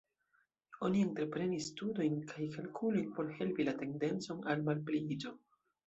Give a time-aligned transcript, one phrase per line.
[0.87, 5.41] Oni entreprenis studojn kaj kalkulojn por helpi la tendencon al malpliiĝo.